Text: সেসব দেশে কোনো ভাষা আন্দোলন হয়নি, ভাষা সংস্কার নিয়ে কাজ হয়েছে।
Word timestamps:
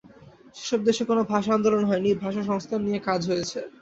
সেসব 0.55 0.79
দেশে 0.87 1.03
কোনো 1.05 1.21
ভাষা 1.31 1.51
আন্দোলন 1.57 1.83
হয়নি, 1.89 2.09
ভাষা 2.23 2.41
সংস্কার 2.49 2.79
নিয়ে 2.87 2.99
কাজ 3.07 3.21
হয়েছে। 3.29 3.59